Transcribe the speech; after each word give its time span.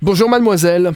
Bonjour 0.00 0.30
mademoiselle. 0.30 0.92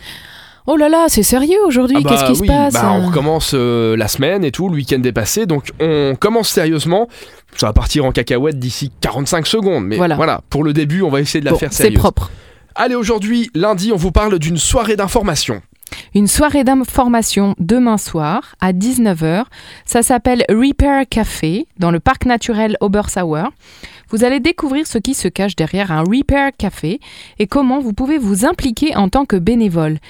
Oh 0.68 0.76
là 0.76 0.88
là, 0.88 1.06
c'est 1.08 1.24
sérieux 1.24 1.58
aujourd'hui, 1.66 1.96
Ah 1.98 2.02
bah 2.04 2.10
qu'est-ce 2.10 2.24
qui 2.26 2.40
oui, 2.42 2.46
se 2.46 2.52
passe 2.52 2.74
bah, 2.74 2.92
On 2.92 3.08
recommence 3.08 3.50
euh, 3.52 3.96
la 3.96 4.06
semaine 4.06 4.44
et 4.44 4.52
tout, 4.52 4.68
le 4.68 4.76
week-end 4.76 5.02
est 5.02 5.10
passé, 5.10 5.44
donc 5.44 5.72
on 5.80 6.14
commence 6.16 6.48
sérieusement. 6.48 7.08
Ça 7.56 7.66
va 7.66 7.72
partir 7.72 8.04
en 8.04 8.12
cacahuète 8.12 8.60
d'ici 8.60 8.92
45 9.00 9.48
secondes, 9.48 9.84
mais 9.86 9.96
voilà. 9.96 10.14
Voilà. 10.14 10.40
pour 10.50 10.62
le 10.62 10.72
début, 10.72 11.02
on 11.02 11.10
va 11.10 11.20
essayer 11.20 11.40
de 11.40 11.44
la 11.46 11.50
Bon, 11.50 11.58
faire 11.58 11.72
c'est 11.72 11.82
sérieuse. 11.82 11.98
propre. 11.98 12.30
Allez, 12.76 12.94
aujourd'hui, 12.94 13.50
lundi, 13.56 13.90
on 13.92 13.96
vous 13.96 14.12
parle 14.12 14.38
d'une 14.38 14.56
soirée 14.56 14.94
d'information. 14.94 15.62
Une 16.14 16.26
soirée 16.26 16.62
d'information 16.62 17.54
demain 17.58 17.96
soir 17.96 18.54
à 18.60 18.74
19h. 18.74 19.44
Ça 19.86 20.02
s'appelle 20.02 20.44
Repair 20.50 21.08
Café 21.08 21.66
dans 21.78 21.90
le 21.90 22.00
parc 22.00 22.26
naturel 22.26 22.76
Obersauer. 22.82 23.44
Vous 24.10 24.22
allez 24.22 24.38
découvrir 24.38 24.86
ce 24.86 24.98
qui 24.98 25.14
se 25.14 25.28
cache 25.28 25.56
derrière 25.56 25.90
un 25.90 26.02
Repair 26.02 26.50
Café 26.58 27.00
et 27.38 27.46
comment 27.46 27.80
vous 27.80 27.94
pouvez 27.94 28.18
vous 28.18 28.44
impliquer 28.44 28.94
en 28.94 29.08
tant 29.08 29.24
que 29.24 29.36
bénévole. 29.36 30.00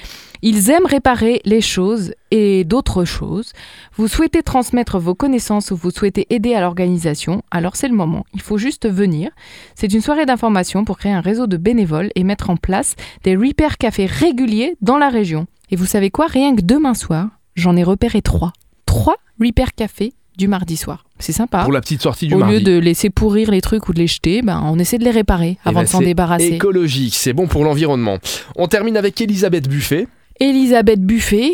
Ils 0.45 0.71
aiment 0.71 0.87
réparer 0.87 1.41
les 1.45 1.61
choses 1.61 2.15
et 2.33 2.65
d'autres 2.65 3.05
choses. 3.05 3.53
Vous 3.95 4.09
souhaitez 4.09 4.43
transmettre 4.43 4.99
vos 4.99 5.15
connaissances 5.15 5.71
ou 5.71 5.77
vous 5.77 5.93
souhaitez 5.93 6.27
aider 6.31 6.55
à 6.55 6.61
l'organisation, 6.61 7.43
alors 7.53 7.77
c'est 7.77 7.87
le 7.87 7.95
moment. 7.95 8.27
Il 8.35 8.41
faut 8.41 8.59
juste 8.59 8.91
venir. 8.91 9.31
C'est 9.77 9.93
une 9.93 10.01
soirée 10.01 10.27
d'information 10.27 10.85
pour 10.85 10.99
créer 10.99 11.13
un 11.13 11.21
réseau 11.21 11.47
de 11.47 11.57
bénévoles 11.57 12.11
et 12.17 12.25
mettre 12.25 12.51
en 12.51 12.57
place 12.57 12.97
des 13.23 13.37
repair 13.37 13.79
cafés 13.79 14.07
réguliers 14.07 14.75
dans 14.81 14.99
la 14.99 15.09
région. 15.11 15.47
Et 15.73 15.77
vous 15.77 15.87
savez 15.87 16.11
quoi? 16.11 16.27
Rien 16.27 16.55
que 16.55 16.61
demain 16.61 16.93
soir, 16.93 17.31
j'en 17.57 17.75
ai 17.77 17.83
repéré 17.83 18.21
trois. 18.21 18.53
Trois 18.85 19.17
repair 19.41 19.75
cafés 19.75 20.13
du 20.37 20.47
mardi 20.47 20.77
soir. 20.77 21.05
C'est 21.19 21.33
sympa. 21.33 21.63
Pour 21.63 21.73
la 21.73 21.81
petite 21.81 22.03
sortie 22.03 22.27
du 22.27 22.35
Au 22.35 22.39
mardi. 22.39 22.57
lieu 22.57 22.61
de 22.61 22.79
laisser 22.79 23.09
pourrir 23.09 23.51
les 23.51 23.63
trucs 23.63 23.89
ou 23.89 23.95
de 23.95 23.99
les 23.99 24.07
jeter, 24.07 24.43
ben, 24.43 24.63
on 24.65 24.79
essaie 24.79 24.99
de 24.99 25.05
les 25.05 25.11
réparer 25.11 25.57
Eh 25.65 25.69
avant 25.69 25.81
ben, 25.81 25.85
de 25.85 25.89
s'en 25.89 25.99
c'est 26.01 26.05
débarrasser. 26.05 26.53
Écologique, 26.53 27.15
c'est 27.15 27.33
bon 27.33 27.47
pour 27.49 27.65
l'environnement. 27.65 28.19
On 28.57 28.69
termine 28.69 28.99
avec 28.99 29.19
Elisabeth 29.21 29.67
Buffet. 29.67 30.09
Elisabeth 30.41 31.01
Buffet, 31.01 31.53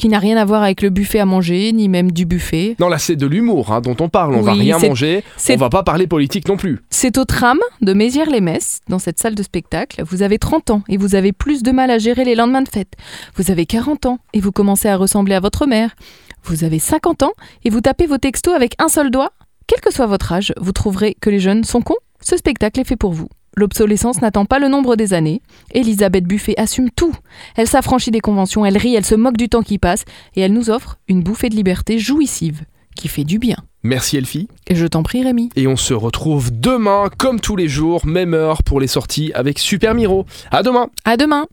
qui 0.00 0.08
n'a 0.08 0.18
rien 0.18 0.38
à 0.38 0.46
voir 0.46 0.62
avec 0.62 0.80
le 0.80 0.88
buffet 0.88 1.18
à 1.18 1.26
manger, 1.26 1.72
ni 1.74 1.90
même 1.90 2.10
du 2.10 2.24
buffet. 2.24 2.74
Non, 2.80 2.88
là, 2.88 2.96
c'est 2.96 3.16
de 3.16 3.26
l'humour 3.26 3.70
hein, 3.70 3.82
dont 3.82 3.94
on 4.00 4.08
parle. 4.08 4.34
On 4.34 4.40
va 4.40 4.52
Oui, 4.54 4.60
rien 4.60 4.78
c'est- 4.78 4.88
manger. 4.88 5.22
On 5.50 5.56
va 5.56 5.68
pas 5.68 5.82
parler 5.82 6.06
politique 6.06 6.48
non 6.48 6.56
plus. 6.56 6.78
C'est 6.88 7.18
au 7.18 7.26
tram 7.26 7.58
de 7.82 7.92
Mézières-les-Messes, 7.92 8.80
dans 8.88 8.98
cette 8.98 9.18
salle 9.18 9.34
de 9.34 9.42
spectacle. 9.42 10.02
Vous 10.06 10.22
avez 10.22 10.38
30 10.38 10.70
ans 10.70 10.82
et 10.88 10.96
vous 10.96 11.14
avez 11.16 11.32
plus 11.32 11.62
de 11.62 11.70
mal 11.70 11.90
à 11.90 11.98
gérer 11.98 12.24
les 12.24 12.34
lendemains 12.34 12.62
de 12.62 12.68
fête. 12.70 12.94
Vous 13.36 13.50
avez 13.50 13.66
40 13.66 14.06
ans 14.06 14.18
et 14.32 14.40
vous 14.40 14.52
commencez 14.52 14.88
à 14.88 14.96
ressembler 14.96 15.34
à 15.34 15.40
votre 15.40 15.66
mère. 15.66 15.94
Vous 16.44 16.64
avez 16.64 16.78
50 16.78 17.22
ans 17.22 17.32
et 17.64 17.68
vous 17.68 17.82
tapez 17.82 18.06
vos 18.06 18.16
textos 18.16 18.54
avec 18.54 18.72
un 18.78 18.88
seul 18.88 19.10
doigt. 19.10 19.32
Quel 19.66 19.80
que 19.82 19.92
soit 19.92 20.06
votre 20.06 20.32
âge, 20.32 20.54
vous 20.58 20.72
trouverez 20.72 21.14
que 21.20 21.28
les 21.28 21.40
jeunes 21.40 21.62
sont 21.64 21.82
cons. 21.82 21.98
Ce 22.22 22.38
spectacle 22.38 22.80
est 22.80 22.84
fait 22.84 22.96
pour 22.96 23.12
vous. 23.12 23.28
L'obsolescence 23.56 24.22
n'attend 24.22 24.44
pas 24.44 24.58
le 24.58 24.68
nombre 24.68 24.96
des 24.96 25.12
années. 25.12 25.42
Elisabeth 25.72 26.24
Buffet 26.24 26.54
assume 26.58 26.90
tout. 26.90 27.14
Elle 27.56 27.66
s'affranchit 27.66 28.10
des 28.10 28.20
conventions, 28.20 28.64
elle 28.64 28.78
rit, 28.78 28.94
elle 28.94 29.04
se 29.04 29.14
moque 29.14 29.36
du 29.36 29.48
temps 29.48 29.62
qui 29.62 29.78
passe 29.78 30.04
et 30.36 30.40
elle 30.40 30.52
nous 30.52 30.70
offre 30.70 30.98
une 31.08 31.22
bouffée 31.22 31.48
de 31.48 31.56
liberté 31.56 31.98
jouissive 31.98 32.62
qui 32.96 33.08
fait 33.08 33.24
du 33.24 33.38
bien. 33.38 33.56
Merci 33.82 34.18
Elfie. 34.18 34.48
Et 34.66 34.74
je 34.74 34.86
t'en 34.86 35.02
prie 35.02 35.22
Rémi. 35.22 35.48
Et 35.56 35.66
on 35.66 35.76
se 35.76 35.94
retrouve 35.94 36.50
demain, 36.52 37.08
comme 37.16 37.40
tous 37.40 37.56
les 37.56 37.68
jours, 37.68 38.04
même 38.04 38.34
heure 38.34 38.62
pour 38.62 38.78
les 38.78 38.86
sorties 38.86 39.32
avec 39.34 39.58
Super 39.58 39.94
Miro. 39.94 40.26
À 40.50 40.62
demain 40.62 40.88
À 41.04 41.16
demain 41.16 41.46